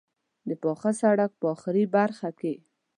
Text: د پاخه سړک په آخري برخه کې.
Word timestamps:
د 0.47 0.49
پاخه 0.63 0.91
سړک 1.01 1.31
په 1.39 1.45
آخري 1.53 1.83
برخه 1.95 2.29
کې. 2.39 2.53